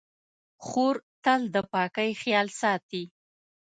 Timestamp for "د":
1.53-1.55